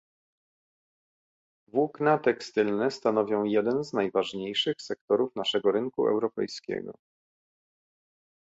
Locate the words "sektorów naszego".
4.81-5.71